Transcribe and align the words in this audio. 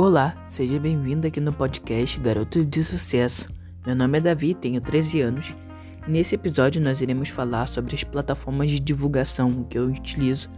Olá, 0.00 0.32
seja 0.44 0.78
bem-vindo 0.78 1.26
aqui 1.26 1.40
no 1.40 1.52
podcast 1.52 2.20
Garoto 2.20 2.64
de 2.64 2.84
Sucesso. 2.84 3.48
Meu 3.84 3.96
nome 3.96 4.18
é 4.18 4.20
Davi, 4.20 4.54
tenho 4.54 4.80
13 4.80 5.22
anos. 5.22 5.52
E 6.06 6.10
nesse 6.12 6.36
episódio 6.36 6.80
nós 6.80 7.00
iremos 7.00 7.30
falar 7.30 7.66
sobre 7.66 7.96
as 7.96 8.04
plataformas 8.04 8.70
de 8.70 8.78
divulgação 8.78 9.64
que 9.64 9.76
eu 9.76 9.88
utilizo 9.88 10.48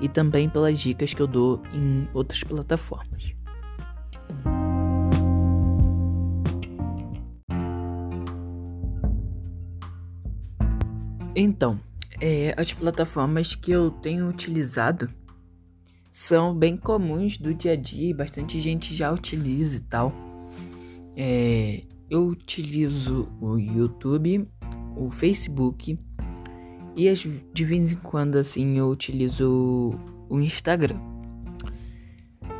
e 0.00 0.08
também 0.08 0.48
pelas 0.48 0.78
dicas 0.78 1.12
que 1.12 1.20
eu 1.20 1.26
dou 1.26 1.60
em 1.72 2.08
outras 2.14 2.44
plataformas. 2.44 3.34
Então, 11.34 11.80
é, 12.20 12.54
as 12.56 12.72
plataformas 12.72 13.56
que 13.56 13.72
eu 13.72 13.90
tenho 13.90 14.28
utilizado 14.28 15.10
são 16.14 16.54
bem 16.54 16.76
comuns 16.76 17.36
do 17.38 17.52
dia 17.52 17.72
a 17.72 17.76
dia 17.76 18.14
bastante 18.14 18.60
gente 18.60 18.94
já 18.94 19.10
utiliza 19.10 19.78
e 19.78 19.80
tal. 19.80 20.12
É, 21.16 21.82
eu 22.08 22.26
utilizo 22.28 23.28
o 23.40 23.58
YouTube, 23.58 24.48
o 24.96 25.10
Facebook 25.10 25.98
e 26.96 27.12
de 27.52 27.64
vez 27.64 27.90
em 27.90 27.96
quando 27.96 28.36
assim 28.36 28.78
eu 28.78 28.88
utilizo 28.90 29.98
o 30.28 30.38
Instagram. 30.38 31.00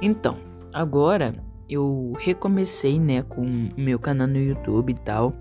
Então, 0.03 0.37
agora 0.75 1.37
eu 1.71 2.13
recomecei 2.19 2.99
né 2.99 3.23
com 3.23 3.43
o 3.43 3.81
meu 3.81 4.01
canal 4.01 4.27
no 4.27 4.37
YouTube 4.37 4.91
e 4.91 4.99
tal. 4.99 5.33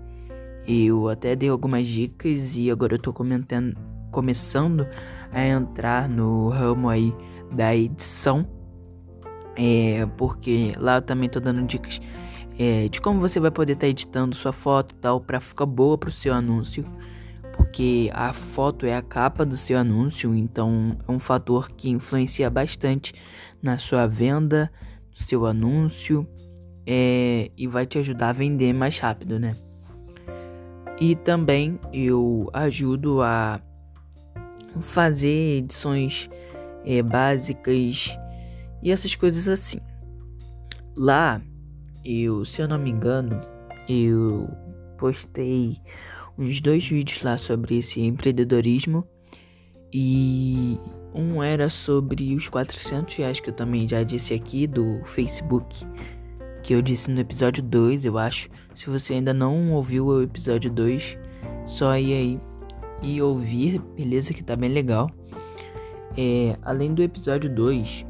Eu 0.68 1.08
até 1.08 1.34
dei 1.34 1.48
algumas 1.48 1.84
dicas 1.84 2.54
e 2.54 2.70
agora 2.70 2.94
eu 2.94 2.98
tô 3.00 3.12
comentando, 3.12 3.76
começando 4.12 4.86
a 5.32 5.44
entrar 5.44 6.08
no 6.08 6.48
ramo 6.48 6.88
aí 6.88 7.12
da 7.52 7.74
edição. 7.74 8.46
É, 9.56 10.06
porque 10.16 10.72
lá 10.76 10.96
eu 10.96 11.02
também 11.02 11.28
tô 11.28 11.38
dando 11.38 11.64
dicas 11.64 12.00
é, 12.58 12.88
de 12.88 13.00
como 13.00 13.20
você 13.20 13.38
vai 13.38 13.50
poder 13.50 13.72
estar 13.72 13.86
tá 13.86 13.90
editando 13.90 14.34
sua 14.34 14.52
foto 14.52 14.94
tal 14.96 15.20
para 15.20 15.40
ficar 15.40 15.66
boa 15.66 15.98
pro 15.98 16.10
seu 16.10 16.32
anúncio. 16.32 16.84
Porque 17.56 18.10
a 18.12 18.32
foto 18.32 18.84
é 18.84 18.96
a 18.96 19.02
capa 19.02 19.44
do 19.46 19.56
seu 19.56 19.78
anúncio, 19.78 20.34
então 20.34 20.96
é 21.06 21.12
um 21.12 21.20
fator 21.20 21.70
que 21.70 21.88
influencia 21.88 22.50
bastante 22.50 23.14
na 23.62 23.78
sua 23.78 24.08
venda, 24.08 24.72
do 25.12 25.22
seu 25.22 25.46
anúncio 25.46 26.26
é, 26.84 27.50
e 27.56 27.66
vai 27.68 27.86
te 27.86 27.98
ajudar 27.98 28.30
a 28.30 28.32
vender 28.32 28.72
mais 28.72 28.98
rápido, 28.98 29.38
né? 29.38 29.54
E 31.00 31.14
também 31.14 31.78
eu 31.92 32.48
ajudo 32.52 33.22
a 33.22 33.60
fazer 34.80 35.58
edições 35.58 36.28
é, 36.84 37.02
básicas 37.02 38.16
e 38.82 38.90
essas 38.90 39.14
coisas 39.14 39.48
assim. 39.48 39.78
Lá, 40.96 41.40
eu, 42.04 42.44
se 42.44 42.62
eu 42.62 42.68
não 42.68 42.78
me 42.78 42.90
engano, 42.90 43.40
eu 43.88 44.48
postei 44.98 45.76
uns 46.38 46.60
dois 46.60 46.86
vídeos 46.86 47.22
lá 47.22 47.36
sobre 47.36 47.78
esse 47.78 48.00
empreendedorismo 48.00 49.06
e 49.92 50.78
um 51.14 51.42
era 51.42 51.70
sobre 51.70 52.34
os 52.34 52.48
400 52.48 53.14
reais 53.14 53.40
que 53.40 53.50
eu 53.50 53.54
também 53.54 53.88
já 53.88 54.02
disse 54.02 54.34
aqui 54.34 54.66
do 54.66 55.02
Facebook, 55.04 55.86
que 56.62 56.74
eu 56.74 56.82
disse 56.82 57.10
no 57.10 57.20
episódio 57.20 57.62
2, 57.62 58.04
eu 58.04 58.18
acho. 58.18 58.48
Se 58.74 58.90
você 58.90 59.14
ainda 59.14 59.32
não 59.32 59.72
ouviu 59.72 60.06
o 60.06 60.22
episódio 60.22 60.70
2, 60.70 61.16
só 61.64 61.96
ir 61.96 62.12
aí 62.12 62.40
e 63.02 63.22
ouvir, 63.22 63.80
beleza? 63.96 64.34
Que 64.34 64.42
tá 64.42 64.56
bem 64.56 64.70
legal. 64.70 65.08
É, 66.16 66.56
além 66.62 66.94
do 66.94 67.02
episódio 67.02 67.52
2, 67.52 68.06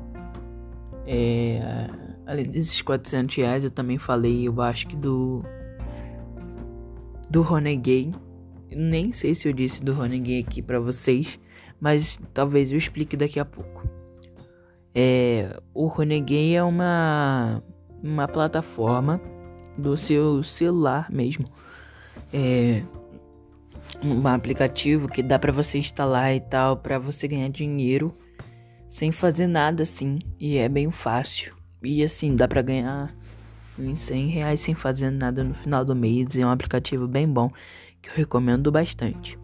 é, 1.06 1.88
além 2.26 2.46
desses 2.46 2.80
400 2.82 3.36
reais, 3.36 3.64
eu 3.64 3.70
também 3.70 3.98
falei, 3.98 4.46
eu 4.46 4.60
acho 4.60 4.86
que 4.86 4.96
do. 4.96 5.42
Do 7.30 7.42
Ronegay. 7.42 8.12
Nem 8.70 9.12
sei 9.12 9.34
se 9.34 9.48
eu 9.48 9.52
disse 9.52 9.82
do 9.82 9.92
Ronegay 9.92 10.40
aqui 10.40 10.60
pra 10.60 10.80
vocês, 10.80 11.38
mas 11.80 12.18
talvez 12.32 12.72
eu 12.72 12.78
explique 12.78 13.16
daqui 13.16 13.38
a 13.38 13.44
pouco. 13.44 13.88
É, 14.94 15.60
o 15.72 15.86
Ronegay 15.86 16.54
é 16.54 16.62
uma, 16.62 17.62
uma 18.02 18.28
plataforma 18.28 19.20
do 19.76 19.96
seu 19.96 20.42
celular 20.42 21.10
mesmo. 21.10 21.48
É, 22.32 22.82
um 24.02 24.26
aplicativo 24.26 25.08
que 25.08 25.22
dá 25.22 25.38
para 25.38 25.52
você 25.52 25.78
instalar 25.78 26.34
e 26.34 26.40
tal 26.40 26.76
para 26.76 26.98
você 26.98 27.28
ganhar 27.28 27.48
dinheiro 27.48 28.16
sem 28.88 29.10
fazer 29.10 29.46
nada 29.46 29.82
assim 29.82 30.18
e 30.38 30.56
é 30.56 30.68
bem 30.68 30.90
fácil. 30.90 31.54
E 31.82 32.02
assim 32.02 32.34
dá 32.34 32.48
para 32.48 32.62
ganhar 32.62 33.14
uns 33.78 33.98
100 33.98 34.28
reais 34.28 34.60
sem 34.60 34.74
fazer 34.74 35.10
nada 35.10 35.42
no 35.42 35.54
final 35.54 35.84
do 35.84 35.94
mês 35.94 36.38
é 36.38 36.46
um 36.46 36.50
aplicativo 36.50 37.06
bem 37.06 37.28
bom 37.28 37.50
que 38.00 38.08
eu 38.08 38.14
recomendo 38.14 38.70
bastante. 38.70 39.38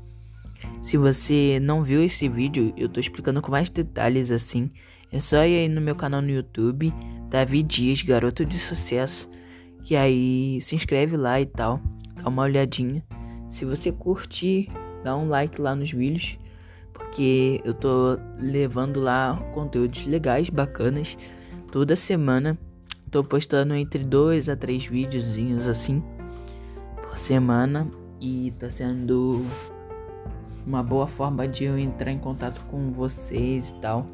Se 0.80 0.96
você 0.96 1.58
não 1.60 1.82
viu 1.82 2.02
esse 2.02 2.28
vídeo 2.28 2.72
eu 2.76 2.88
tô 2.88 3.00
explicando 3.00 3.42
com 3.42 3.50
mais 3.50 3.68
detalhes 3.68 4.30
assim. 4.30 4.70
É 5.12 5.18
só 5.18 5.44
ir 5.44 5.58
aí 5.58 5.68
no 5.68 5.80
meu 5.80 5.96
canal 5.96 6.22
no 6.22 6.30
YouTube 6.30 6.94
Davi 7.28 7.62
Dias 7.62 8.02
Garoto 8.02 8.44
de 8.44 8.58
Sucesso 8.58 9.28
que 9.82 9.96
aí 9.96 10.60
se 10.60 10.76
inscreve 10.76 11.16
lá 11.16 11.40
e 11.40 11.46
tal 11.46 11.80
dá 12.14 12.28
uma 12.28 12.42
olhadinha 12.42 13.02
se 13.50 13.64
você 13.64 13.92
curtir, 13.92 14.70
dá 15.04 15.16
um 15.16 15.28
like 15.28 15.60
lá 15.60 15.74
nos 15.74 15.90
vídeos, 15.90 16.38
porque 16.94 17.60
eu 17.64 17.74
tô 17.74 18.16
levando 18.38 19.00
lá 19.00 19.36
conteúdos 19.52 20.06
legais, 20.06 20.48
bacanas, 20.48 21.18
toda 21.70 21.96
semana. 21.96 22.56
Tô 23.10 23.24
postando 23.24 23.74
entre 23.74 24.04
dois 24.04 24.48
a 24.48 24.54
três 24.54 24.86
videozinhos 24.86 25.66
assim 25.66 26.00
por 27.02 27.18
semana 27.18 27.88
e 28.20 28.52
tá 28.56 28.70
sendo 28.70 29.44
uma 30.64 30.82
boa 30.82 31.08
forma 31.08 31.48
de 31.48 31.64
eu 31.64 31.76
entrar 31.76 32.12
em 32.12 32.18
contato 32.18 32.64
com 32.66 32.92
vocês 32.92 33.70
e 33.70 33.74
tal. 33.80 34.06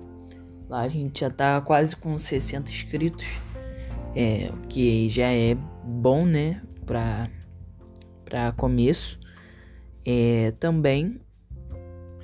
Lá 0.68 0.80
a 0.80 0.88
gente 0.88 1.20
já 1.20 1.30
tá 1.30 1.60
quase 1.60 1.94
com 1.94 2.16
60 2.16 2.70
inscritos, 2.70 3.26
é, 4.14 4.50
o 4.50 4.66
que 4.66 5.10
já 5.10 5.30
é 5.30 5.54
bom, 5.84 6.24
né, 6.24 6.62
pra, 6.86 7.28
pra 8.24 8.52
começo. 8.52 9.20
É, 10.06 10.52
também, 10.60 11.20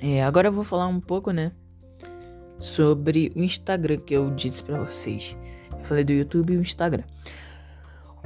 é, 0.01 0.23
agora 0.23 0.47
eu 0.47 0.53
vou 0.53 0.63
falar 0.63 0.87
um 0.87 1.01
pouco, 1.01 1.31
né, 1.31 1.51
sobre 2.57 3.31
o 3.35 3.43
Instagram 3.43 3.97
que 3.97 4.13
eu 4.13 4.29
disse 4.31 4.63
para 4.63 4.81
vocês. 4.81 5.35
Eu 5.69 5.83
falei 5.83 6.05
do 6.05 6.13
YouTube 6.13 6.53
e 6.53 6.57
o 6.57 6.61
Instagram. 6.61 7.03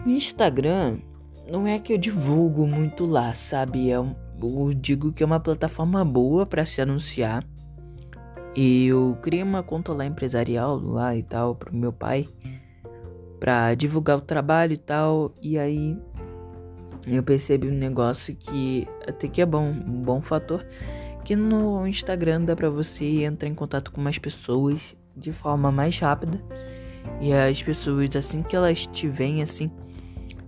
O 0.06 0.10
Instagram 0.10 1.00
não 1.52 1.66
é 1.66 1.80
que 1.80 1.92
eu 1.92 1.98
divulgo 1.98 2.68
muito 2.68 3.06
lá, 3.06 3.34
sabe? 3.34 3.90
É, 3.90 3.96
eu 3.96 4.16
digo 4.76 5.12
que 5.12 5.24
é 5.24 5.26
uma 5.26 5.40
plataforma 5.40 6.06
boa 6.06 6.46
para 6.46 6.66
se 6.66 6.80
anunciar. 6.80 7.44
Eu 8.56 9.18
criei 9.22 9.42
uma 9.42 9.64
conta 9.64 9.94
lá 9.94 10.06
empresarial 10.06 10.78
lá 10.78 11.16
e 11.16 11.24
tal 11.24 11.56
pro 11.56 11.76
meu 11.76 11.94
pai 11.94 12.28
para 13.40 13.76
divulgar 13.76 14.18
o 14.18 14.22
trabalho 14.22 14.74
e 14.74 14.78
tal. 14.78 15.34
E 15.42 15.58
aí 15.58 15.98
eu 17.16 17.24
percebi 17.24 17.68
um 17.70 17.78
negócio 17.78 18.36
que 18.36 18.88
até 19.08 19.28
que 19.28 19.42
é 19.42 19.46
bom, 19.46 19.70
um 19.70 20.02
bom 20.02 20.22
fator, 20.22 20.66
que 21.24 21.36
no 21.36 21.88
Instagram 21.88 22.44
dá 22.44 22.56
para 22.56 22.70
você 22.70 23.24
entrar 23.24 23.48
em 23.48 23.56
contato 23.56 23.92
com 23.92 24.02
mais 24.02 24.18
pessoas 24.18 24.96
de 25.16 25.32
forma 25.32 25.72
mais 25.72 25.98
rápida. 26.00 26.42
E 27.22 27.34
as 27.34 27.62
pessoas 27.64 28.16
assim 28.16 28.44
que 28.44 28.56
elas 28.56 28.86
te 28.86 29.08
veem 29.08 29.42
assim, 29.42 29.72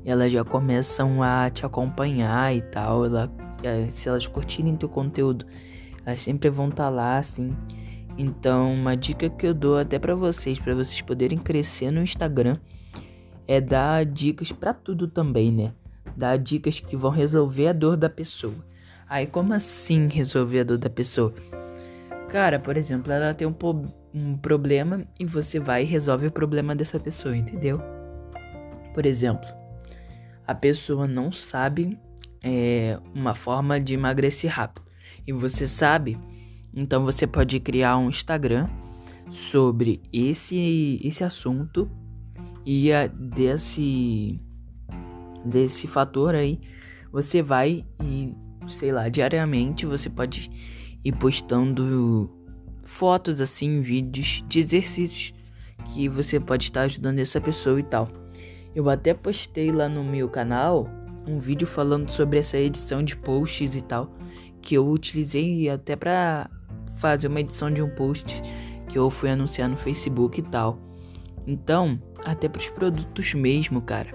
elas 0.06 0.32
já 0.32 0.44
começam 0.44 1.24
a 1.24 1.50
te 1.50 1.66
acompanhar 1.66 2.56
e 2.56 2.62
tal, 2.62 3.06
ela, 3.06 3.32
é, 3.64 3.90
se 3.90 4.10
elas 4.10 4.28
curtirem 4.28 4.76
teu 4.76 4.90
conteúdo, 4.90 5.46
elas 6.06 6.22
sempre 6.22 6.50
vão 6.50 6.68
estar 6.68 6.86
tá 6.86 6.90
lá 6.90 7.18
assim. 7.18 7.56
Então, 8.18 8.74
uma 8.74 8.98
dica 8.98 9.30
que 9.30 9.48
eu 9.48 9.54
dou 9.54 9.78
até 9.78 9.98
para 9.98 10.14
vocês, 10.14 10.60
para 10.60 10.76
vocês 10.76 11.02
poderem 11.02 11.38
crescer 11.38 11.90
no 11.90 12.02
Instagram, 12.02 12.58
é 13.48 13.62
dar 13.62 14.06
dicas 14.06 14.52
para 14.52 14.74
tudo 14.74 15.08
também, 15.08 15.52
né? 15.52 15.74
Dar 16.16 16.38
dicas 16.38 16.80
que 16.80 16.96
vão 16.96 17.12
resolver 17.12 17.68
a 17.68 17.74
dor 17.74 17.98
da 17.98 18.10
pessoa. 18.10 18.56
Aí, 19.08 19.26
como 19.26 19.54
assim 19.54 20.08
resolver 20.08 20.60
a 20.60 20.64
dor 20.64 20.78
da 20.78 20.90
pessoa? 20.90 21.34
Cara, 22.30 22.60
por 22.60 22.78
exemplo, 22.78 23.12
ela 23.12 23.34
tem 23.34 23.48
um, 23.48 23.56
um 24.14 24.38
problema 24.38 25.06
e 25.20 25.26
você 25.26 25.60
vai 25.60 25.84
e 25.84 25.86
resolve 25.86 26.28
o 26.28 26.32
problema 26.32 26.76
dessa 26.76 27.00
pessoa, 27.00 27.36
entendeu? 27.36 27.82
Por 28.94 29.06
exemplo, 29.06 29.50
a 30.46 30.54
pessoa 30.54 31.08
não 31.08 31.32
sabe 31.32 31.98
é, 32.44 33.00
uma 33.14 33.36
forma 33.36 33.80
de 33.80 33.94
emagrecer 33.94 34.52
rápido 34.52 34.86
e 35.28 35.34
você 35.34 35.68
sabe, 35.68 36.18
então 36.74 37.04
você 37.04 37.26
pode 37.28 37.60
criar 37.60 37.98
um 37.98 38.10
Instagram 38.10 38.68
sobre 39.30 40.02
esse 40.12 41.00
esse 41.04 41.24
assunto 41.24 41.90
e 42.66 42.92
a, 42.92 43.08
desse 43.08 44.40
desse 45.46 45.88
fator 45.88 46.36
aí, 46.36 46.60
você 47.12 47.42
vai 47.42 47.86
e, 48.02 48.36
sei 48.68 48.92
lá, 48.92 49.10
diariamente 49.10 49.86
você 49.86 50.10
pode 50.10 50.50
ir 51.04 51.12
postando 51.14 52.30
fotos 52.84 53.40
assim, 53.40 53.82
vídeos 53.82 54.44
de 54.48 54.60
exercícios 54.60 55.34
que 55.94 56.10
você 56.10 56.40
pode 56.40 56.66
estar 56.66 56.82
ajudando 56.82 57.20
essa 57.20 57.40
pessoa 57.40 57.80
e 57.80 57.84
tal. 57.84 58.10
Eu 58.76 58.90
até 58.90 59.14
postei 59.14 59.72
lá 59.72 59.90
no 59.90 60.04
meu 60.04 60.30
canal 60.30 60.88
um 61.28 61.40
vídeo 61.40 61.68
falando 61.68 62.10
sobre 62.10 62.40
essa 62.40 62.58
edição 62.58 63.04
de 63.04 63.16
posts 63.16 63.76
e 63.76 63.84
tal, 63.84 64.12
que 64.62 64.76
eu 64.76 64.88
utilizei 64.88 65.70
até 65.70 65.96
para 65.96 66.50
fazer 67.00 67.28
uma 67.28 67.40
edição 67.40 67.72
de 67.72 67.82
um 67.82 67.90
post 67.90 68.42
que 68.88 68.98
eu 68.98 69.10
fui 69.10 69.30
anunciar 69.30 69.70
no 69.70 69.78
Facebook 69.78 70.40
e 70.40 70.44
tal. 70.44 70.80
Então, 71.46 72.02
até 72.26 72.50
para 72.50 72.60
os 72.60 72.70
produtos 72.70 73.34
mesmo, 73.34 73.82
cara. 73.82 74.10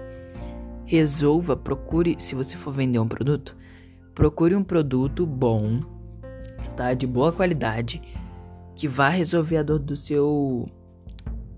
Resolva, 0.85 1.55
procure, 1.55 2.15
se 2.19 2.35
você 2.35 2.55
for 2.55 2.71
vender 2.71 2.99
um 2.99 3.07
produto, 3.07 3.55
procure 4.13 4.55
um 4.55 4.63
produto 4.63 5.25
bom, 5.25 5.79
tá? 6.77 6.93
De 6.93 7.07
boa 7.07 7.31
qualidade, 7.31 8.01
que 8.75 8.87
vá 8.87 9.09
resolver 9.09 9.57
a 9.57 9.63
dor 9.63 9.79
do 9.79 9.95
seu 9.95 10.69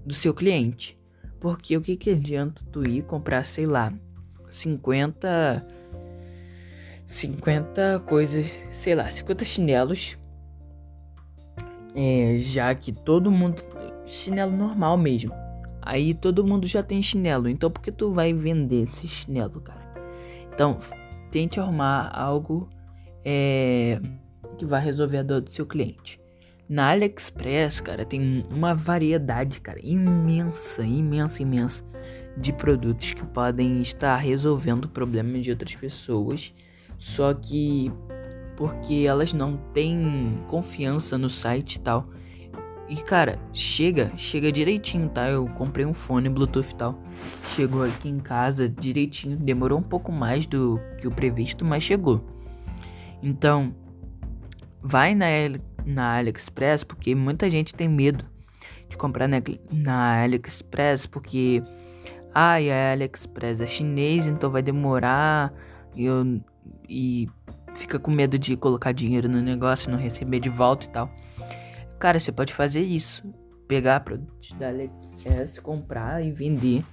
do 0.05 0.13
seu 0.13 0.33
cliente. 0.33 0.97
Porque 1.39 1.75
o 1.75 1.81
que 1.81 1.97
que 1.97 2.11
adianta 2.11 2.63
tu 2.71 2.87
ir 2.87 3.03
comprar, 3.03 3.43
sei 3.43 3.65
lá, 3.65 3.93
50 4.49 5.65
50 7.05 8.03
coisas, 8.05 8.51
sei 8.71 8.95
lá, 8.95 9.09
50 9.09 9.45
chinelos. 9.45 10.17
É, 11.95 12.37
já 12.39 12.73
que 12.75 12.91
todo 12.91 13.31
mundo 13.31 13.63
chinelo 14.05 14.55
normal 14.55 14.97
mesmo. 14.97 15.33
Aí 15.87 16.13
todo 16.13 16.45
mundo 16.45 16.67
já 16.67 16.83
tem 16.83 17.01
chinelo, 17.01 17.47
então 17.47 17.71
por 17.71 17.81
que 17.81 17.93
tu 17.93 18.11
vai 18.11 18.33
vender 18.33 18.83
esse 18.83 19.07
chinelo, 19.07 19.61
cara? 19.61 19.87
Então, 20.53 20.77
tente 21.31 21.61
arrumar 21.61 22.11
algo 22.13 22.69
é, 23.23 24.01
que 24.57 24.65
vai 24.65 24.83
resolver 24.83 25.19
a 25.19 25.23
dor 25.23 25.39
do 25.39 25.49
seu 25.49 25.65
cliente. 25.65 26.19
Na 26.69 26.89
AliExpress, 26.89 27.79
cara, 27.79 28.03
tem 28.03 28.45
uma 28.51 28.73
variedade, 28.73 29.61
cara, 29.61 29.79
imensa, 29.81 30.83
imensa, 30.83 31.41
imensa 31.41 31.85
de 32.35 32.51
produtos 32.51 33.13
que 33.13 33.23
podem 33.25 33.81
estar 33.81 34.17
resolvendo 34.17 34.89
problemas 34.89 35.45
de 35.45 35.51
outras 35.51 35.73
pessoas, 35.73 36.53
só 36.97 37.33
que 37.33 37.89
porque 38.57 39.05
elas 39.07 39.31
não 39.31 39.55
têm 39.73 40.43
confiança 40.47 41.17
no 41.17 41.29
site 41.29 41.75
e 41.75 41.79
tal. 41.79 42.09
E 42.89 42.95
cara, 42.95 43.37
chega, 43.51 44.11
chega 44.15 44.51
direitinho, 44.51 45.09
tá? 45.09 45.29
Eu 45.29 45.47
comprei 45.49 45.85
um 45.85 45.93
fone 45.93 46.29
Bluetooth 46.29 46.71
e 46.71 46.75
tal. 46.75 47.01
Chegou 47.49 47.83
aqui 47.83 48.07
em 48.07 48.19
casa 48.19 48.69
direitinho, 48.69 49.35
demorou 49.35 49.79
um 49.79 49.83
pouco 49.83 50.11
mais 50.11 50.45
do 50.45 50.79
que 50.97 51.07
o 51.07 51.11
previsto, 51.11 51.65
mas 51.65 51.83
chegou. 51.83 52.23
Então, 53.21 53.75
vai 54.81 55.13
na 55.13 55.25
na 55.87 56.17
AliExpress, 56.17 56.83
porque 56.83 57.15
muita 57.15 57.49
gente 57.49 57.73
tem 57.73 57.87
medo 57.87 58.25
de 58.89 58.97
comprar 58.97 59.27
na, 59.27 59.37
na 59.71 60.23
AliExpress, 60.23 61.05
porque 61.05 61.63
ai, 62.33 62.69
a 62.69 62.91
AliExpress 62.91 63.61
é 63.61 63.67
chinês, 63.67 64.27
então 64.27 64.49
vai 64.49 64.61
demorar 64.61 65.53
e, 65.95 66.05
eu, 66.05 66.41
e 66.87 67.29
fica 67.73 67.97
com 67.97 68.11
medo 68.11 68.37
de 68.37 68.57
colocar 68.57 68.91
dinheiro 68.91 69.29
no 69.29 69.41
negócio, 69.41 69.89
não 69.89 69.97
receber 69.97 70.39
de 70.39 70.49
volta 70.49 70.85
e 70.85 70.89
tal. 70.89 71.09
Cara, 71.99 72.19
você 72.19 72.31
pode 72.31 72.53
fazer 72.53 72.83
isso, 72.83 73.23
pegar 73.67 74.01
produtos 74.01 74.51
da 74.53 74.67
AliExpress, 74.67 75.59
comprar 75.59 76.23
e 76.23 76.31
vender, 76.31 76.83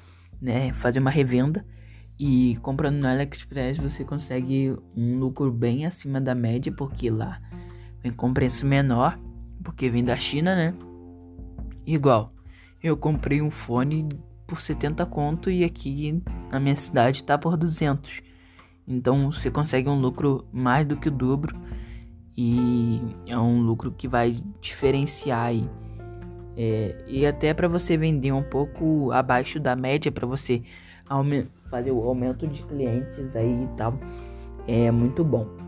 né, 0.40 0.72
fazer 0.72 0.98
uma 0.98 1.10
revenda. 1.10 1.64
E 2.18 2.56
comprando 2.62 2.96
no 2.96 3.06
AliExpress 3.06 3.76
você 3.76 4.04
consegue 4.04 4.74
um 4.96 5.18
lucro 5.18 5.52
bem 5.52 5.84
acima 5.84 6.20
da 6.20 6.34
média, 6.34 6.72
porque 6.72 7.10
lá 7.10 7.40
vem 8.02 8.12
com 8.12 8.32
preço 8.32 8.64
menor, 8.64 9.18
porque 9.62 9.90
vem 9.90 10.04
da 10.04 10.16
China, 10.16 10.54
né? 10.54 10.74
Igual, 11.86 12.32
eu 12.82 12.96
comprei 12.96 13.42
um 13.42 13.50
fone 13.50 14.08
por 14.46 14.60
70 14.60 15.04
conto 15.06 15.50
e 15.50 15.64
aqui 15.64 16.22
na 16.52 16.60
minha 16.60 16.76
cidade 16.76 17.24
tá 17.24 17.36
por 17.36 17.56
200. 17.56 18.22
Então 18.86 19.30
você 19.30 19.50
consegue 19.50 19.88
um 19.88 19.98
lucro 19.98 20.46
mais 20.52 20.86
do 20.86 20.96
que 20.96 21.08
o 21.08 21.10
dobro 21.10 21.58
e 22.36 23.00
é 23.26 23.38
um 23.38 23.60
lucro 23.62 23.92
que 23.92 24.08
vai 24.08 24.36
diferenciar 24.60 25.46
aí. 25.46 25.68
É, 26.56 27.04
e 27.08 27.26
até 27.26 27.52
para 27.52 27.66
você 27.66 27.96
vender 27.96 28.32
um 28.32 28.42
pouco 28.42 29.10
abaixo 29.10 29.58
da 29.58 29.74
média 29.74 30.12
para 30.12 30.26
você 30.26 30.62
fazer 31.68 31.90
o 31.90 32.00
aumento 32.02 32.46
de 32.46 32.62
clientes 32.62 33.34
aí 33.34 33.64
e 33.64 33.68
tal 33.76 33.98
é 34.68 34.88
muito 34.90 35.24
bom 35.24 35.64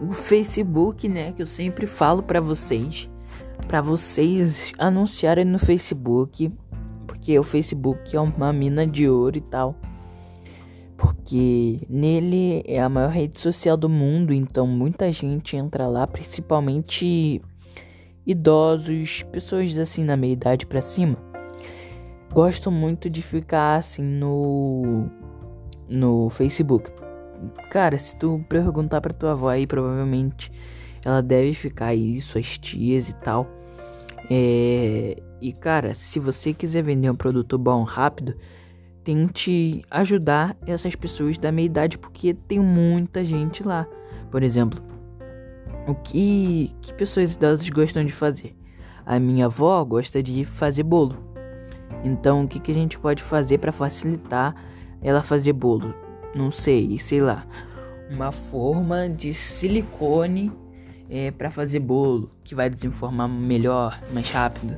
o 0.00 0.12
Facebook, 0.12 1.08
né, 1.08 1.32
que 1.32 1.42
eu 1.42 1.46
sempre 1.46 1.86
falo 1.86 2.22
para 2.22 2.40
vocês, 2.40 3.08
para 3.66 3.80
vocês 3.80 4.72
anunciarem 4.78 5.44
no 5.44 5.58
Facebook, 5.58 6.52
porque 7.06 7.38
o 7.38 7.42
Facebook 7.42 8.14
é 8.14 8.20
uma 8.20 8.52
mina 8.52 8.86
de 8.86 9.08
ouro 9.08 9.38
e 9.38 9.40
tal. 9.40 9.76
Porque 11.24 11.80
nele 11.88 12.62
é 12.66 12.82
a 12.82 12.88
maior 12.88 13.08
rede 13.08 13.40
social 13.40 13.78
do 13.78 13.88
mundo, 13.88 14.30
então 14.30 14.66
muita 14.66 15.10
gente 15.10 15.56
entra 15.56 15.88
lá, 15.88 16.06
principalmente 16.06 17.40
idosos, 18.26 19.22
pessoas 19.32 19.78
assim 19.78 20.04
na 20.04 20.18
meia 20.18 20.34
idade 20.34 20.66
para 20.66 20.82
cima. 20.82 21.16
Gosto 22.30 22.70
muito 22.70 23.08
de 23.08 23.22
ficar 23.22 23.76
assim 23.76 24.02
no 24.02 25.06
no 25.88 26.28
Facebook 26.28 26.92
Cara, 27.70 27.96
se 27.96 28.14
tu 28.16 28.44
perguntar 28.46 29.00
pra 29.00 29.14
tua 29.14 29.32
avó 29.32 29.48
aí, 29.48 29.66
provavelmente 29.66 30.52
ela 31.02 31.22
deve 31.22 31.54
ficar 31.54 31.86
aí, 31.86 32.20
suas 32.20 32.58
tias 32.58 33.08
e 33.08 33.14
tal. 33.16 33.48
É... 34.30 35.16
E 35.40 35.52
cara, 35.52 35.94
se 35.94 36.20
você 36.20 36.52
quiser 36.52 36.82
vender 36.82 37.10
um 37.10 37.16
produto 37.16 37.56
bom 37.56 37.82
rápido, 37.82 38.36
tente 39.04 39.84
ajudar 39.90 40.56
essas 40.66 40.94
pessoas 40.94 41.38
da 41.38 41.52
meia 41.52 41.66
idade, 41.66 41.98
porque 41.98 42.34
tem 42.34 42.58
muita 42.58 43.24
gente 43.24 43.62
lá. 43.62 43.86
Por 44.30 44.42
exemplo, 44.42 44.82
o 45.86 45.94
que, 45.94 46.74
que 46.80 46.94
pessoas 46.94 47.34
idosas 47.34 47.68
gostam 47.68 48.04
de 48.04 48.12
fazer? 48.12 48.56
A 49.06 49.20
minha 49.20 49.46
avó 49.46 49.84
gosta 49.84 50.22
de 50.22 50.44
fazer 50.44 50.82
bolo. 50.82 51.16
Então, 52.02 52.44
o 52.44 52.48
que, 52.48 52.58
que 52.58 52.72
a 52.72 52.74
gente 52.74 52.98
pode 52.98 53.22
fazer 53.22 53.58
para 53.58 53.70
facilitar 53.70 54.54
ela 55.02 55.22
fazer 55.22 55.52
bolo? 55.52 55.94
não 56.34 56.50
sei, 56.50 56.98
sei 56.98 57.20
lá, 57.20 57.46
uma 58.10 58.32
forma 58.32 59.08
de 59.08 59.32
silicone 59.32 60.52
é, 61.08 61.30
para 61.30 61.50
fazer 61.50 61.80
bolo 61.80 62.30
que 62.42 62.54
vai 62.54 62.68
desenformar 62.68 63.28
melhor, 63.28 64.00
mais 64.12 64.30
rápido. 64.30 64.74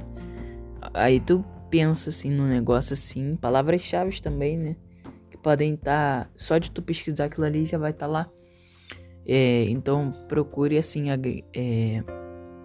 Aí 0.94 1.18
tu 1.18 1.44
pensa 1.70 2.10
assim 2.10 2.30
no 2.30 2.46
negócio 2.46 2.94
assim, 2.94 3.36
palavras-chave 3.36 4.20
também, 4.20 4.56
né? 4.56 4.76
Que 5.30 5.36
podem 5.36 5.74
estar 5.74 6.24
tá, 6.24 6.30
só 6.36 6.58
de 6.58 6.70
tu 6.70 6.82
pesquisar 6.82 7.26
aquilo 7.26 7.46
ali 7.46 7.66
já 7.66 7.78
vai 7.78 7.90
estar 7.90 8.06
tá 8.06 8.12
lá. 8.12 8.30
É, 9.26 9.64
então 9.68 10.10
procure 10.28 10.78
assim 10.78 11.10
ag 11.10 11.44
é, 11.54 12.02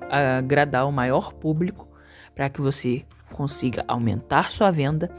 agradar 0.10 0.88
o 0.88 0.92
maior 0.92 1.34
público 1.34 1.90
para 2.36 2.50
que 2.50 2.62
você 2.62 3.04
consiga 3.34 3.84
aumentar 3.88 4.52
sua 4.52 4.70
venda 4.70 5.10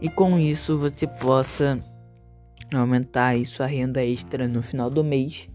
e 0.00 0.08
com 0.08 0.36
isso 0.38 0.76
você 0.76 1.06
possa 1.06 1.78
aumentar 2.72 3.28
aí 3.28 3.44
sua 3.44 3.66
renda 3.66 4.04
extra 4.04 4.48
no 4.48 4.62
final 4.62 4.90
do 4.90 5.04
mês. 5.04 5.48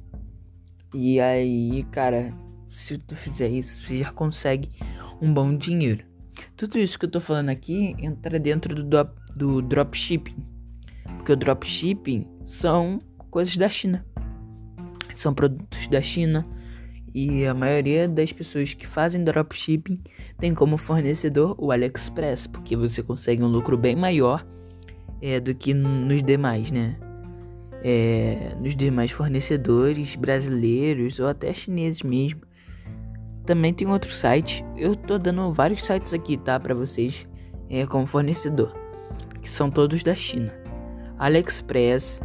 E 0.93 1.19
aí, 1.19 1.83
cara, 1.91 2.33
se 2.69 2.97
tu 2.97 3.13
fizer 3.13 3.49
isso, 3.49 3.85
você 3.85 3.97
já 3.97 4.11
consegue 4.11 4.69
um 5.21 5.33
bom 5.33 5.55
dinheiro. 5.55 6.06
Tudo 6.55 6.79
isso 6.79 6.97
que 6.97 7.05
eu 7.05 7.11
tô 7.11 7.19
falando 7.19 7.49
aqui 7.49 7.95
entra 7.99 8.39
dentro 8.39 8.75
do, 8.75 8.83
do, 8.83 9.09
do 9.35 9.61
dropshipping. 9.61 10.35
Porque 11.17 11.31
o 11.31 11.35
dropshipping 11.35 12.27
são 12.43 12.99
coisas 13.29 13.55
da 13.57 13.69
China. 13.69 14.05
São 15.13 15.33
produtos 15.33 15.87
da 15.87 16.01
China. 16.01 16.45
E 17.13 17.45
a 17.45 17.53
maioria 17.53 18.07
das 18.07 18.31
pessoas 18.31 18.73
que 18.73 18.85
fazem 18.85 19.23
dropshipping 19.23 19.99
tem 20.37 20.53
como 20.53 20.77
fornecedor 20.77 21.55
o 21.57 21.71
AliExpress, 21.71 22.47
porque 22.47 22.75
você 22.75 23.01
consegue 23.01 23.41
um 23.41 23.47
lucro 23.47 23.77
bem 23.77 23.95
maior 23.95 24.45
é, 25.21 25.39
do 25.39 25.55
que 25.55 25.73
nos 25.73 26.21
demais, 26.21 26.71
né? 26.71 26.95
é, 27.83 28.55
nos 28.59 28.75
demais 28.75 29.11
fornecedores 29.11 30.15
brasileiros 30.15 31.19
ou 31.19 31.27
até 31.27 31.53
chineses 31.53 32.03
mesmo. 32.03 32.41
Também 33.47 33.73
tem 33.73 33.87
outro 33.87 34.11
site. 34.11 34.63
Eu 34.75 34.93
tô 34.93 35.17
dando 35.17 35.51
vários 35.53 35.83
sites 35.83 36.13
aqui, 36.13 36.37
tá, 36.37 36.59
para 36.59 36.75
vocês, 36.75 37.25
é, 37.69 37.85
como 37.85 38.05
fornecedor, 38.05 38.75
que 39.41 39.49
são 39.49 39.71
todos 39.71 40.03
da 40.03 40.13
China. 40.13 40.53
AliExpress, 41.17 42.21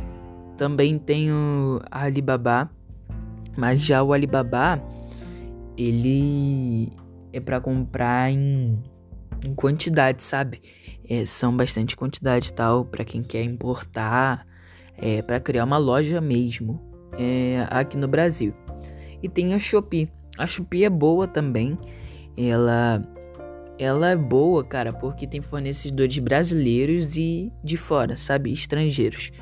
também 0.58 0.98
tem 0.98 1.32
o 1.32 1.80
Alibaba, 1.90 2.68
mas 3.56 3.82
já 3.82 4.02
o 4.02 4.12
Alibaba 4.12 4.82
ele 5.78 6.92
é 7.32 7.38
para 7.38 7.60
comprar 7.60 8.30
em, 8.30 8.82
em 9.46 9.54
quantidade, 9.54 10.24
sabe? 10.24 10.60
É, 11.08 11.24
são 11.24 11.56
bastante 11.56 11.96
quantidade 11.96 12.52
tal 12.52 12.84
para 12.84 13.04
quem 13.04 13.22
quer 13.22 13.44
importar 13.44 14.44
é, 14.98 15.22
para 15.22 15.38
criar 15.38 15.64
uma 15.64 15.78
loja 15.78 16.20
mesmo 16.20 16.80
é, 17.16 17.64
aqui 17.70 17.96
no 17.96 18.08
Brasil. 18.08 18.52
E 19.22 19.28
tem 19.28 19.54
a 19.54 19.58
Shopee. 19.58 20.10
A 20.38 20.46
Shopee 20.46 20.84
é 20.84 20.90
boa 20.90 21.28
também. 21.28 21.78
Ela 22.36 23.02
ela 23.78 24.10
é 24.10 24.16
boa, 24.16 24.62
cara, 24.64 24.92
porque 24.92 25.26
tem 25.26 25.40
fornecedores 25.40 26.18
brasileiros 26.18 27.16
e 27.16 27.52
de 27.64 27.76
fora, 27.76 28.16
sabe? 28.16 28.52
Estrangeiros. 28.52 29.32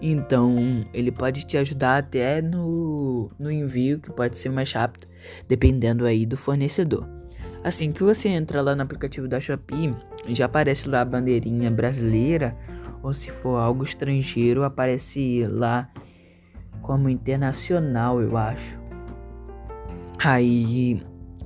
Então, 0.00 0.84
ele 0.92 1.10
pode 1.10 1.44
te 1.44 1.56
ajudar 1.56 1.98
até 1.98 2.40
no, 2.40 3.30
no 3.38 3.50
envio, 3.50 4.00
que 4.00 4.10
pode 4.10 4.38
ser 4.38 4.50
mais 4.50 4.72
rápido, 4.72 5.06
dependendo 5.48 6.06
aí 6.06 6.24
do 6.24 6.36
fornecedor. 6.36 7.06
Assim 7.62 7.90
que 7.90 8.02
você 8.02 8.28
entra 8.28 8.60
lá 8.60 8.74
no 8.74 8.82
aplicativo 8.82 9.26
da 9.26 9.40
Shopee, 9.40 9.94
já 10.28 10.44
aparece 10.44 10.88
lá 10.88 11.00
a 11.00 11.04
bandeirinha 11.04 11.70
brasileira, 11.70 12.56
ou 13.02 13.14
se 13.14 13.30
for 13.30 13.56
algo 13.56 13.84
estrangeiro, 13.84 14.62
aparece 14.62 15.46
lá 15.46 15.90
como 16.82 17.08
internacional, 17.08 18.20
eu 18.20 18.36
acho. 18.36 18.83
Aí 20.24 21.02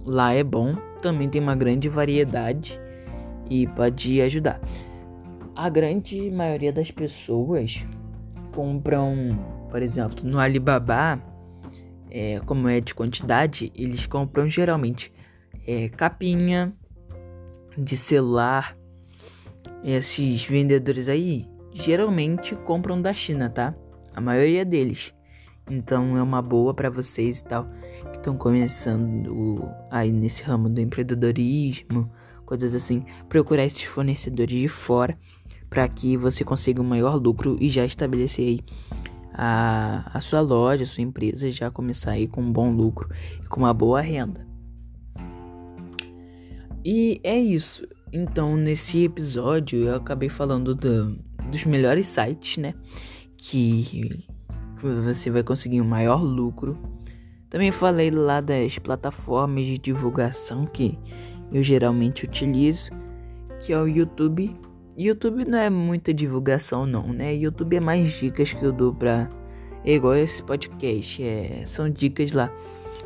lá 0.07 0.33
é 0.33 0.45
bom, 0.45 0.77
também 1.03 1.29
tem 1.29 1.43
uma 1.43 1.57
grande 1.57 1.89
variedade 1.89 2.81
e 3.51 3.67
pode 3.67 4.21
ajudar. 4.21 4.61
A 5.57 5.69
grande 5.69 6.31
maioria 6.31 6.73
das 6.73 6.89
pessoas 6.89 7.85
compram, 8.55 9.37
por 9.69 9.83
exemplo, 9.83 10.25
no 10.25 10.39
Alibaba, 10.39 11.21
é, 12.09 12.39
como 12.47 12.69
é 12.69 12.81
de 12.81 12.95
quantidade, 12.95 13.73
eles 13.75 14.07
compram 14.07 14.47
geralmente 14.47 15.13
é, 15.67 15.89
capinha 15.89 16.73
de 17.77 17.97
celular. 17.97 18.79
Esses 19.83 20.45
vendedores 20.45 21.09
aí 21.09 21.49
geralmente 21.73 22.55
compram 22.55 23.03
da 23.03 23.13
China, 23.13 23.51
tá? 23.51 23.75
A 24.15 24.21
maioria 24.21 24.65
deles. 24.65 25.13
Então 25.71 26.17
é 26.17 26.23
uma 26.23 26.41
boa 26.41 26.73
para 26.73 26.89
vocês 26.89 27.41
e 27.41 27.45
tal 27.45 27.69
que 28.11 28.17
estão 28.17 28.37
começando 28.37 29.69
aí 29.91 30.11
nesse 30.11 30.43
ramo 30.43 30.69
do 30.69 30.81
empreendedorismo, 30.81 32.11
coisas 32.47 32.75
assim, 32.75 33.05
procurar 33.29 33.65
esses 33.65 33.83
fornecedores 33.83 34.59
de 34.59 34.69
fora 34.69 35.19
para 35.69 35.87
que 35.87 36.17
você 36.17 36.45
consiga 36.45 36.81
um 36.81 36.85
maior 36.85 37.17
lucro 37.17 37.59
e 37.61 37.69
já 37.69 37.85
estabelecer 37.85 38.47
aí 38.47 38.61
a, 39.35 40.11
a 40.13 40.21
sua 40.21 40.41
loja, 40.41 40.85
a 40.85 40.87
sua 40.87 41.03
empresa, 41.03 41.51
já 41.51 41.71
começar 41.71 42.13
aí 42.13 42.27
com 42.27 42.41
um 42.41 42.53
bom 42.53 42.71
lucro 42.71 43.09
e 43.45 43.47
com 43.47 43.61
uma 43.61 43.75
boa 43.75 44.01
renda. 44.01 44.47
E 46.85 47.21
é 47.23 47.39
isso. 47.39 47.87
Então, 48.13 48.57
nesse 48.57 49.05
episódio, 49.05 49.85
eu 49.85 49.97
acabei 49.97 50.29
falando 50.31 50.75
do, 50.75 51.17
dos 51.51 51.65
melhores 51.67 52.07
sites, 52.07 52.57
né? 52.57 52.75
Que 53.37 54.27
você 54.81 55.31
vai 55.31 55.43
conseguir 55.43 55.81
um 55.81 55.85
maior 55.87 56.23
lucro. 56.23 56.79
Também 57.51 57.73
falei 57.73 58.11
lá 58.11 58.41
das 58.41 58.79
plataformas 58.79 59.65
de 59.65 59.79
divulgação 59.79 60.67
que 60.67 60.99
eu 61.53 61.63
geralmente 61.63 62.25
utilizo, 62.25 62.91
que 63.61 63.73
é 63.73 63.79
o 63.79 63.87
YouTube 63.87 64.55
YouTube 64.99 65.45
não 65.45 65.59
é 65.59 65.71
muita 65.71 66.13
divulgação 66.13 66.85
não, 66.85 67.13
né? 67.13 67.33
YouTube 67.33 67.77
é 67.77 67.81
mais 67.81 68.11
dicas 68.11 68.53
que 68.53 68.65
eu 68.65 68.73
dou 68.73 68.93
pra... 68.93 69.29
É 69.85 69.93
igual 69.93 70.17
esse 70.17 70.43
podcast, 70.43 71.23
é... 71.23 71.63
são 71.67 71.89
dicas 71.89 72.33
lá 72.33 72.53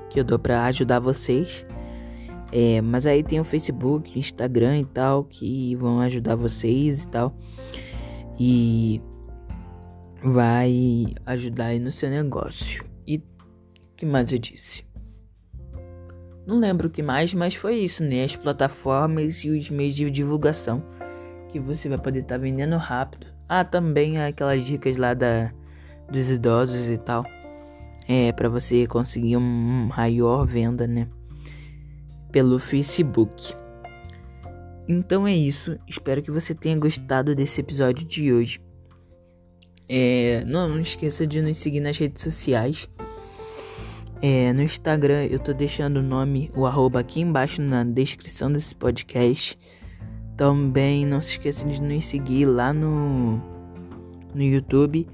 que 0.08 0.18
eu 0.18 0.24
dou 0.24 0.38
pra 0.38 0.64
ajudar 0.64 1.00
vocês. 1.00 1.66
É, 2.50 2.80
mas 2.80 3.06
aí 3.06 3.22
tem 3.22 3.40
o 3.40 3.44
Facebook, 3.44 4.18
Instagram 4.18 4.80
e 4.80 4.84
tal, 4.86 5.24
que 5.24 5.76
vão 5.76 6.00
ajudar 6.00 6.34
vocês 6.34 7.04
e 7.04 7.08
tal. 7.08 7.36
E 8.38 9.00
vai 10.24 11.06
ajudar 11.26 11.66
aí 11.66 11.78
no 11.78 11.90
seu 11.90 12.10
negócio. 12.10 12.84
E 13.06 13.22
que 13.96 14.06
mais 14.06 14.32
eu 14.32 14.38
disse? 14.38 14.84
Não 16.46 16.58
lembro 16.58 16.88
o 16.88 16.90
que 16.90 17.02
mais, 17.02 17.32
mas 17.34 17.54
foi 17.54 17.76
isso, 17.76 18.02
né? 18.02 18.24
As 18.24 18.34
plataformas 18.34 19.44
e 19.44 19.50
os 19.50 19.70
meios 19.70 19.94
de 19.94 20.10
divulgação 20.10 20.82
que 21.48 21.60
você 21.60 21.88
vai 21.88 21.98
poder 21.98 22.20
estar 22.20 22.36
tá 22.36 22.40
vendendo 22.40 22.76
rápido. 22.76 23.26
Ah, 23.48 23.64
também 23.64 24.18
aquelas 24.18 24.64
dicas 24.64 24.96
lá 24.96 25.14
da 25.14 25.52
dos 26.10 26.30
idosos 26.30 26.88
e 26.88 26.98
tal. 26.98 27.24
É 28.08 28.32
para 28.32 28.48
você 28.48 28.86
conseguir 28.86 29.36
um 29.36 29.88
maior 29.96 30.44
venda, 30.44 30.86
né? 30.86 31.08
Pelo 32.30 32.58
Facebook. 32.58 33.54
Então 34.88 35.26
é 35.28 35.34
isso. 35.34 35.78
Espero 35.86 36.22
que 36.22 36.30
você 36.30 36.54
tenha 36.54 36.76
gostado 36.76 37.34
desse 37.34 37.60
episódio 37.60 38.06
de 38.06 38.32
hoje. 38.32 38.58
É, 39.94 40.42
não, 40.46 40.70
não 40.70 40.80
esqueça 40.80 41.26
de 41.26 41.42
nos 41.42 41.58
seguir 41.58 41.80
nas 41.80 41.98
redes 41.98 42.22
sociais. 42.22 42.88
É, 44.22 44.50
no 44.54 44.62
Instagram 44.62 45.26
eu 45.26 45.38
tô 45.38 45.52
deixando 45.52 45.98
o 45.98 46.02
nome, 46.02 46.50
o 46.56 46.64
arroba 46.64 47.00
aqui 47.00 47.20
embaixo 47.20 47.60
na 47.60 47.84
descrição 47.84 48.50
desse 48.50 48.74
podcast. 48.74 49.58
Também 50.34 51.04
não 51.04 51.20
se 51.20 51.32
esqueça 51.32 51.68
de 51.68 51.82
nos 51.82 52.06
seguir 52.06 52.46
lá 52.46 52.72
no, 52.72 53.36
no 54.34 54.42
YouTube, 54.42 55.06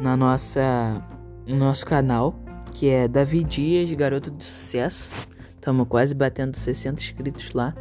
na 0.00 0.16
nossa, 0.16 1.06
no 1.46 1.56
nosso 1.56 1.84
canal, 1.84 2.34
que 2.72 2.88
é 2.88 3.06
Davi 3.06 3.44
Dias, 3.44 3.92
Garoto 3.92 4.30
de 4.30 4.42
Sucesso. 4.42 5.10
Estamos 5.46 5.86
quase 5.86 6.14
batendo 6.14 6.56
60 6.56 7.02
inscritos 7.02 7.52
lá. 7.52 7.74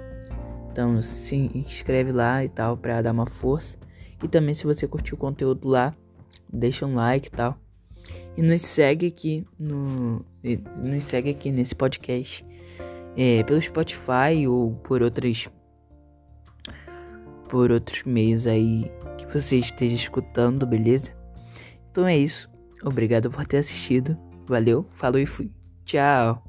Então 0.69 1.01
se 1.01 1.49
inscreve 1.55 2.11
lá 2.11 2.43
e 2.43 2.49
tal 2.49 2.75
para 2.75 3.01
dar 3.01 3.13
uma 3.13 3.25
força. 3.25 3.77
E 4.21 4.27
também 4.27 4.53
se 4.53 4.65
você 4.65 4.85
curtiu 4.85 5.15
o 5.15 5.17
conteúdo 5.17 5.65
lá, 5.65 5.95
deixa 6.51 6.86
um 6.86 6.95
like 6.95 7.27
e 7.27 7.31
tal. 7.31 7.57
E 8.38 8.41
nos 8.41 8.62
segue 8.62 9.07
aqui 9.07 9.45
no 9.57 10.25
nos 10.77 11.03
segue 11.03 11.29
aqui 11.29 11.51
nesse 11.51 11.75
podcast 11.75 12.45
é, 13.17 13.43
pelo 13.43 13.62
Spotify 13.62 14.48
ou 14.48 14.74
por 14.75 15.01
outras 15.01 15.50
por 17.50 17.71
outros 17.71 18.03
meios 18.03 18.48
aí 18.48 18.91
que 19.17 19.25
você 19.27 19.57
esteja 19.57 19.95
escutando, 19.95 20.65
beleza? 20.65 21.13
Então 21.91 22.07
é 22.07 22.17
isso. 22.17 22.50
Obrigado 22.83 23.29
por 23.29 23.45
ter 23.45 23.57
assistido. 23.57 24.17
Valeu, 24.48 24.86
falou 24.91 25.19
e 25.19 25.25
fui. 25.25 25.51
Tchau. 25.83 26.49